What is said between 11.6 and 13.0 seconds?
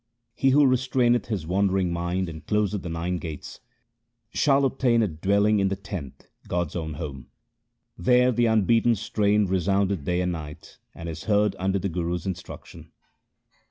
the Guru's instruction.